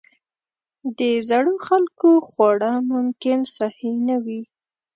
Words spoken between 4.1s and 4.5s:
وي.